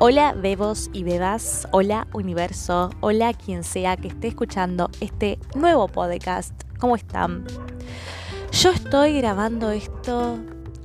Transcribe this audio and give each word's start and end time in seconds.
Hola 0.00 0.32
bebos 0.32 0.90
y 0.92 1.02
bebas, 1.02 1.66
hola 1.72 2.06
universo, 2.12 2.90
hola 3.00 3.34
quien 3.34 3.64
sea 3.64 3.96
que 3.96 4.06
esté 4.06 4.28
escuchando 4.28 4.90
este 5.00 5.40
nuevo 5.56 5.88
podcast. 5.88 6.54
¿Cómo 6.78 6.94
están? 6.94 7.44
Yo 8.52 8.70
estoy 8.70 9.18
grabando 9.18 9.72
esto 9.72 10.38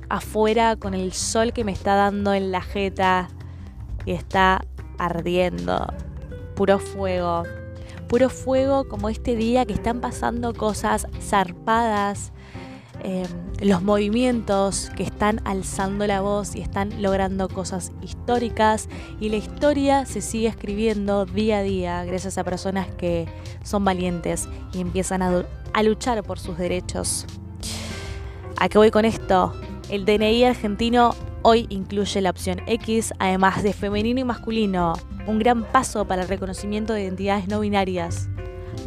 afuera 0.08 0.74
con 0.74 0.94
el 0.94 1.12
sol 1.12 1.52
que 1.52 1.62
me 1.62 1.70
está 1.70 1.94
dando 1.94 2.34
en 2.34 2.50
la 2.50 2.60
jeta 2.60 3.28
y 4.04 4.14
está 4.14 4.64
ardiendo. 4.98 5.86
Puro 6.56 6.80
fuego. 6.80 7.44
Puro 8.08 8.28
fuego 8.28 8.88
como 8.88 9.10
este 9.10 9.36
día 9.36 9.64
que 9.64 9.74
están 9.74 10.00
pasando 10.00 10.54
cosas 10.54 11.06
zarpadas 11.20 12.32
Em, 13.06 13.26
los 13.60 13.82
movimientos 13.82 14.90
que 14.96 15.02
están 15.02 15.42
alzando 15.44 16.06
la 16.06 16.22
voz 16.22 16.56
y 16.56 16.62
están 16.62 17.02
logrando 17.02 17.50
cosas 17.50 17.92
históricas 18.00 18.88
y 19.20 19.28
la 19.28 19.36
historia 19.36 20.06
se 20.06 20.22
sigue 20.22 20.48
escribiendo 20.48 21.26
día 21.26 21.58
a 21.58 21.62
día 21.62 22.04
gracias 22.06 22.38
a 22.38 22.44
personas 22.44 22.88
que 22.96 23.26
son 23.62 23.84
valientes 23.84 24.48
y 24.72 24.80
empiezan 24.80 25.20
a, 25.20 25.44
a 25.74 25.82
luchar 25.82 26.22
por 26.22 26.38
sus 26.38 26.56
derechos. 26.56 27.26
¿A 28.56 28.70
qué 28.70 28.78
voy 28.78 28.90
con 28.90 29.04
esto? 29.04 29.52
El 29.90 30.06
DNI 30.06 30.44
argentino 30.44 31.14
hoy 31.42 31.66
incluye 31.68 32.22
la 32.22 32.30
opción 32.30 32.62
X, 32.66 33.12
además 33.18 33.62
de 33.62 33.74
femenino 33.74 34.20
y 34.20 34.24
masculino, 34.24 34.94
un 35.26 35.38
gran 35.38 35.64
paso 35.64 36.06
para 36.06 36.22
el 36.22 36.28
reconocimiento 36.28 36.94
de 36.94 37.02
identidades 37.02 37.48
no 37.48 37.60
binarias, 37.60 38.30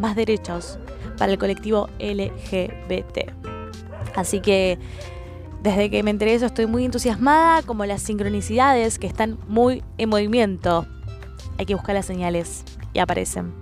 más 0.02 0.16
derechos 0.16 0.80
para 1.20 1.32
el 1.32 1.38
colectivo 1.38 1.88
LGBT. 2.00 3.47
Así 4.18 4.42
que 4.42 4.80
desde 5.62 5.92
que 5.92 6.02
me 6.02 6.10
enteré 6.10 6.34
eso 6.34 6.48
estoy 6.48 6.66
muy 6.66 6.84
entusiasmada, 6.84 7.62
como 7.62 7.86
las 7.86 8.02
sincronicidades 8.02 8.98
que 8.98 9.06
están 9.06 9.38
muy 9.48 9.84
en 10.00 10.10
movimiento. 10.10 10.88
Hay 11.60 11.68
que 11.68 11.76
buscar 11.76 11.94
las 11.94 12.08
señales 12.08 12.64
y 12.94 13.00
aparecen. 13.00 13.54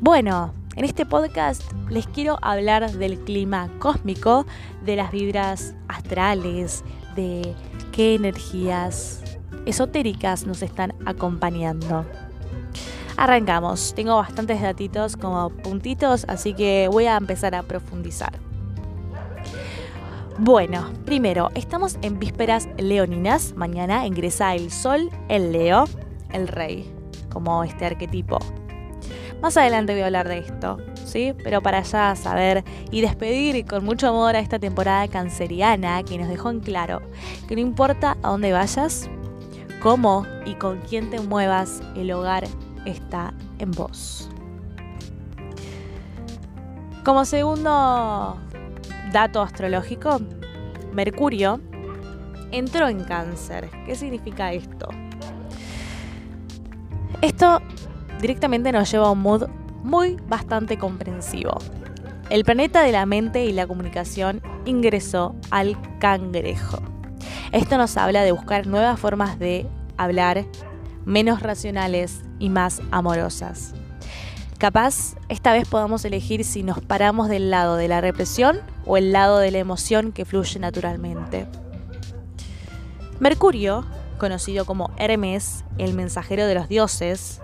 Bueno, 0.00 0.54
en 0.76 0.84
este 0.84 1.04
podcast 1.04 1.62
les 1.90 2.06
quiero 2.06 2.38
hablar 2.40 2.88
del 2.92 3.18
clima 3.18 3.68
cósmico, 3.80 4.46
de 4.84 4.94
las 4.94 5.10
vibras 5.10 5.74
astrales, 5.88 6.84
de 7.16 7.52
qué 7.90 8.14
energías 8.14 9.22
esotéricas 9.64 10.46
nos 10.46 10.62
están 10.62 10.94
acompañando. 11.04 12.06
Arrancamos, 13.16 13.92
tengo 13.96 14.14
bastantes 14.14 14.62
datitos 14.62 15.16
como 15.16 15.50
puntitos, 15.50 16.26
así 16.28 16.54
que 16.54 16.88
voy 16.92 17.06
a 17.06 17.16
empezar 17.16 17.56
a 17.56 17.64
profundizar. 17.64 18.45
Bueno, 20.38 20.92
primero, 21.06 21.48
estamos 21.54 21.96
en 22.02 22.18
vísperas 22.18 22.68
leoninas. 22.76 23.54
Mañana 23.56 24.06
ingresa 24.06 24.54
el 24.54 24.70
sol, 24.70 25.10
el 25.30 25.50
Leo, 25.50 25.84
el 26.30 26.46
rey, 26.46 26.92
como 27.32 27.64
este 27.64 27.86
arquetipo. 27.86 28.38
Más 29.40 29.56
adelante 29.56 29.94
voy 29.94 30.02
a 30.02 30.06
hablar 30.06 30.28
de 30.28 30.40
esto, 30.40 30.76
¿sí? 31.06 31.34
Pero 31.42 31.62
para 31.62 31.80
ya 31.80 32.14
saber 32.16 32.64
y 32.90 33.00
despedir 33.00 33.64
con 33.64 33.82
mucho 33.82 34.08
amor 34.08 34.36
a 34.36 34.40
esta 34.40 34.58
temporada 34.58 35.08
canceriana 35.08 36.02
que 36.02 36.18
nos 36.18 36.28
dejó 36.28 36.50
en 36.50 36.60
claro 36.60 37.00
que 37.48 37.54
no 37.54 37.62
importa 37.62 38.18
a 38.22 38.28
dónde 38.28 38.52
vayas, 38.52 39.08
cómo 39.82 40.26
y 40.44 40.54
con 40.56 40.80
quién 40.80 41.08
te 41.08 41.18
muevas, 41.18 41.80
el 41.96 42.12
hogar 42.12 42.44
está 42.84 43.32
en 43.58 43.70
vos. 43.70 44.28
Como 47.06 47.24
segundo 47.24 48.36
dato 49.16 49.40
astrológico, 49.40 50.20
Mercurio 50.92 51.58
entró 52.52 52.86
en 52.86 53.02
cáncer. 53.02 53.70
¿Qué 53.86 53.94
significa 53.94 54.52
esto? 54.52 54.88
Esto 57.22 57.62
directamente 58.20 58.72
nos 58.72 58.92
lleva 58.92 59.06
a 59.06 59.12
un 59.12 59.20
mood 59.20 59.48
muy 59.82 60.18
bastante 60.28 60.76
comprensivo. 60.76 61.56
El 62.28 62.44
planeta 62.44 62.82
de 62.82 62.92
la 62.92 63.06
mente 63.06 63.46
y 63.46 63.54
la 63.54 63.66
comunicación 63.66 64.42
ingresó 64.66 65.34
al 65.50 65.78
cangrejo. 65.98 66.76
Esto 67.52 67.78
nos 67.78 67.96
habla 67.96 68.22
de 68.22 68.32
buscar 68.32 68.66
nuevas 68.66 69.00
formas 69.00 69.38
de 69.38 69.66
hablar, 69.96 70.44
menos 71.06 71.40
racionales 71.40 72.20
y 72.38 72.50
más 72.50 72.82
amorosas. 72.90 73.72
Capaz 74.58 75.16
esta 75.28 75.52
vez 75.52 75.68
podamos 75.68 76.04
elegir 76.06 76.42
si 76.42 76.62
nos 76.62 76.80
paramos 76.80 77.28
del 77.28 77.50
lado 77.50 77.76
de 77.76 77.88
la 77.88 78.00
represión 78.00 78.60
o 78.86 78.96
el 78.96 79.12
lado 79.12 79.38
de 79.38 79.50
la 79.50 79.58
emoción 79.58 80.12
que 80.12 80.24
fluye 80.24 80.58
naturalmente. 80.58 81.46
Mercurio, 83.20 83.84
conocido 84.18 84.64
como 84.64 84.92
Hermes, 84.96 85.62
el 85.76 85.92
mensajero 85.92 86.46
de 86.46 86.54
los 86.54 86.68
dioses, 86.68 87.42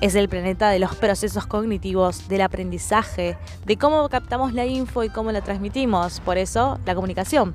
es 0.00 0.14
el 0.16 0.28
planeta 0.28 0.70
de 0.70 0.80
los 0.80 0.96
procesos 0.96 1.46
cognitivos, 1.46 2.28
del 2.28 2.40
aprendizaje, 2.40 3.36
de 3.64 3.76
cómo 3.76 4.08
captamos 4.08 4.54
la 4.54 4.66
info 4.66 5.04
y 5.04 5.10
cómo 5.10 5.30
la 5.30 5.42
transmitimos, 5.42 6.20
por 6.20 6.38
eso 6.38 6.80
la 6.86 6.96
comunicación. 6.96 7.54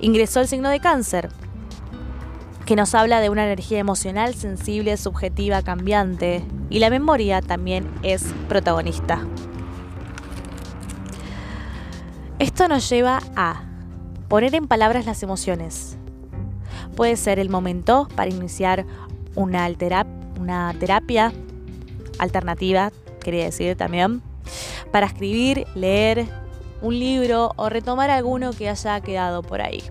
Ingresó 0.00 0.40
el 0.40 0.48
signo 0.48 0.68
de 0.68 0.80
cáncer, 0.80 1.30
que 2.66 2.74
nos 2.74 2.96
habla 2.96 3.20
de 3.20 3.30
una 3.30 3.44
energía 3.44 3.78
emocional 3.78 4.34
sensible, 4.34 4.96
subjetiva, 4.96 5.62
cambiante, 5.62 6.44
y 6.68 6.80
la 6.80 6.90
memoria 6.90 7.40
también 7.40 7.88
es 8.02 8.24
protagonista. 8.48 9.24
Esto 12.40 12.66
nos 12.66 12.90
lleva 12.90 13.20
a 13.36 13.62
poner 14.28 14.56
en 14.56 14.66
palabras 14.66 15.06
las 15.06 15.22
emociones. 15.22 15.96
Puede 16.96 17.16
ser 17.16 17.38
el 17.38 17.50
momento 17.50 18.08
para 18.16 18.30
iniciar 18.30 18.84
una, 19.36 19.68
una 20.40 20.74
terapia 20.78 21.32
alternativa, 22.18 22.90
quería 23.20 23.44
decir 23.44 23.76
también, 23.76 24.22
para 24.90 25.06
escribir, 25.06 25.66
leer 25.76 26.26
un 26.82 26.98
libro 26.98 27.52
o 27.54 27.68
retomar 27.68 28.10
alguno 28.10 28.50
que 28.50 28.68
haya 28.68 29.00
quedado 29.00 29.42
por 29.42 29.60
ahí 29.60 29.84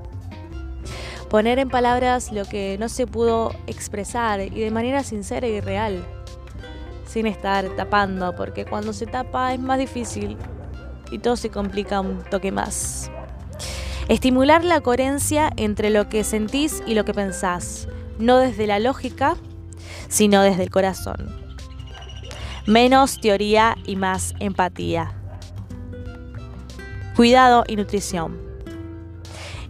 poner 1.29 1.59
en 1.59 1.69
palabras 1.69 2.31
lo 2.31 2.45
que 2.45 2.77
no 2.79 2.89
se 2.89 3.07
pudo 3.07 3.51
expresar 3.67 4.41
y 4.41 4.49
de 4.49 4.71
manera 4.71 5.03
sincera 5.03 5.47
y 5.47 5.59
real, 5.59 6.05
sin 7.07 7.27
estar 7.27 7.69
tapando, 7.75 8.35
porque 8.35 8.65
cuando 8.65 8.93
se 8.93 9.05
tapa 9.05 9.53
es 9.53 9.59
más 9.59 9.79
difícil 9.79 10.37
y 11.11 11.19
todo 11.19 11.35
se 11.35 11.49
complica 11.49 11.99
un 12.01 12.23
toque 12.23 12.51
más. 12.51 13.11
Estimular 14.07 14.63
la 14.63 14.81
coherencia 14.81 15.51
entre 15.57 15.89
lo 15.89 16.09
que 16.09 16.23
sentís 16.23 16.83
y 16.85 16.93
lo 16.93 17.05
que 17.05 17.13
pensás, 17.13 17.87
no 18.19 18.37
desde 18.37 18.67
la 18.67 18.79
lógica, 18.79 19.35
sino 20.09 20.41
desde 20.41 20.63
el 20.63 20.69
corazón. 20.69 21.35
Menos 22.67 23.19
teoría 23.19 23.75
y 23.85 23.95
más 23.95 24.33
empatía. 24.39 25.13
Cuidado 27.15 27.63
y 27.67 27.75
nutrición. 27.75 28.44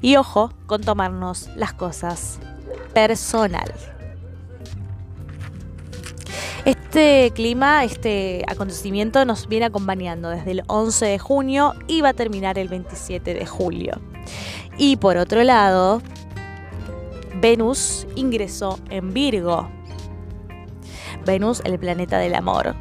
Y 0.06 0.18
ojo 0.18 0.52
con 0.68 0.82
tomarnos 0.82 1.50
las 1.56 1.74
cosas 1.74 2.38
personal. 2.94 3.74
Este 6.64 7.32
clima, 7.34 7.84
este 7.84 8.46
acontecimiento 8.48 9.26
nos 9.26 9.48
viene 9.48 9.66
acompañando 9.66 10.30
desde 10.30 10.52
el 10.52 10.64
11 10.68 11.08
de 11.08 11.18
junio 11.18 11.74
y 11.88 12.02
va 12.02 12.10
a 12.10 12.14
terminar 12.14 12.60
el 12.60 12.68
27 12.68 13.34
de 13.34 13.48
julio. 13.48 14.00
Y 14.78 14.98
por 14.98 15.18
otro 15.18 15.42
lado, 15.42 16.04
Venus 17.42 18.06
ingresó 18.16 18.78
en 18.92 19.12
Virgo. 19.12 19.68
Venus, 21.26 21.64
el 21.66 21.80
planeta 21.80 22.20
del 22.20 22.36
amor. 22.36 22.76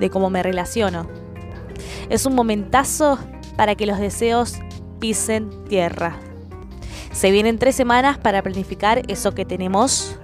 De 0.00 0.08
cómo 0.08 0.30
me 0.30 0.42
relaciono. 0.42 1.06
Es 2.08 2.24
un 2.24 2.34
momentazo 2.34 3.18
para 3.56 3.74
que 3.74 3.86
los 3.86 3.98
deseos 3.98 4.58
pisen 4.98 5.50
tierra. 5.68 6.16
Se 7.12 7.30
vienen 7.30 7.58
tres 7.58 7.74
semanas 7.74 8.18
para 8.18 8.42
planificar 8.42 9.02
eso 9.08 9.34
que 9.34 9.44
tenemos 9.44 10.18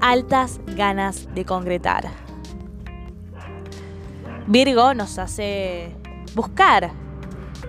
altas 0.00 0.60
ganas 0.66 1.26
de 1.34 1.44
concretar. 1.44 2.08
Virgo 4.46 4.94
nos 4.94 5.18
hace 5.18 5.96
buscar 6.34 6.92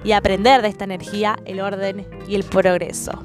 y 0.03 0.11
aprender 0.11 0.61
de 0.61 0.67
esta 0.67 0.83
energía 0.83 1.37
el 1.45 1.59
orden 1.59 2.07
y 2.27 2.35
el 2.35 2.43
progreso. 2.43 3.23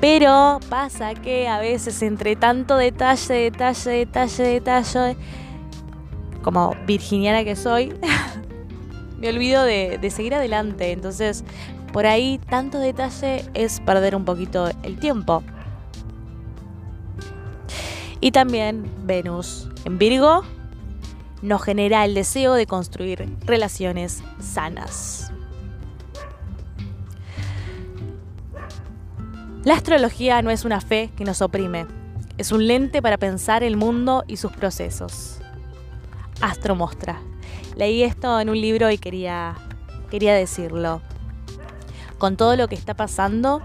Pero 0.00 0.58
pasa 0.68 1.14
que 1.14 1.46
a 1.46 1.60
veces 1.60 2.02
entre 2.02 2.34
tanto 2.34 2.76
detalle, 2.76 3.34
detalle, 3.34 3.90
detalle, 3.90 4.42
detalle, 4.42 5.16
como 6.42 6.74
virginiana 6.86 7.44
que 7.44 7.54
soy, 7.54 7.94
me 9.22 9.28
olvido 9.28 9.62
de, 9.62 10.10
seguir 10.10 10.34
adelante. 10.34 10.90
Entonces, 10.90 11.44
por 11.92 12.06
ahí 12.06 12.40
tanto 12.50 12.78
detalle 12.78 13.44
es 13.54 13.80
perder 13.80 14.16
un 14.16 14.24
poquito 14.24 14.68
el 14.82 14.98
tiempo. 14.98 15.44
Y 18.20 18.32
también 18.32 18.84
Venus 19.04 19.68
en 19.84 19.98
Virgo 19.98 20.42
nos 21.40 21.62
genera 21.62 22.04
el 22.04 22.14
deseo 22.14 22.54
de 22.54 22.66
construir 22.66 23.28
relaciones 23.46 24.22
sanas. 24.40 25.32
La 29.64 29.74
astrología 29.74 30.42
no 30.42 30.50
es 30.50 30.64
una 30.64 30.80
fe 30.80 31.12
que 31.16 31.24
nos 31.24 31.40
oprime, 31.42 31.86
es 32.38 32.50
un 32.50 32.66
lente 32.66 33.00
para 33.00 33.18
pensar 33.18 33.62
el 33.62 33.76
mundo 33.76 34.24
y 34.26 34.36
sus 34.36 34.50
procesos. 34.50 35.38
Astro 36.40 36.74
Mostra. 36.74 37.20
Leí 37.76 38.02
esto 38.02 38.38
en 38.40 38.50
un 38.50 38.60
libro 38.60 38.90
y 38.90 38.98
quería, 38.98 39.54
quería 40.10 40.34
decirlo. 40.34 41.00
Con 42.18 42.36
todo 42.36 42.56
lo 42.56 42.68
que 42.68 42.74
está 42.74 42.94
pasando 42.94 43.62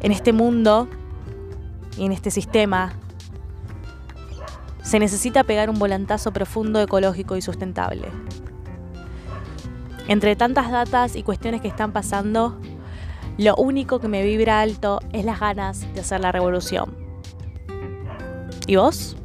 en 0.00 0.12
este 0.12 0.32
mundo 0.32 0.88
y 1.96 2.04
en 2.04 2.12
este 2.12 2.30
sistema, 2.30 2.92
se 4.82 4.98
necesita 4.98 5.44
pegar 5.44 5.68
un 5.68 5.78
volantazo 5.78 6.32
profundo, 6.32 6.80
ecológico 6.80 7.36
y 7.36 7.42
sustentable. 7.42 8.08
Entre 10.08 10.34
tantas 10.36 10.70
datas 10.70 11.14
y 11.16 11.22
cuestiones 11.22 11.60
que 11.60 11.68
están 11.68 11.92
pasando, 11.92 12.58
lo 13.36 13.54
único 13.56 14.00
que 14.00 14.08
me 14.08 14.22
vibra 14.24 14.60
alto 14.60 15.00
es 15.12 15.24
las 15.24 15.38
ganas 15.38 15.92
de 15.92 16.00
hacer 16.00 16.20
la 16.20 16.32
revolución. 16.32 16.96
¿Y 18.66 18.76
vos? 18.76 19.16